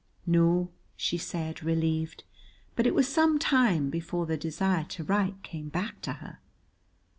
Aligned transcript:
"No," 0.25 0.71
she 0.97 1.19
said, 1.19 1.61
relieved, 1.61 2.23
but 2.75 2.87
it 2.87 2.95
was 2.95 3.07
some 3.07 3.37
time 3.37 3.91
before 3.91 4.25
the 4.25 4.35
desire 4.35 4.85
to 4.85 5.03
write 5.03 5.43
came 5.43 5.69
back 5.69 6.01
to 6.01 6.13
her. 6.13 6.39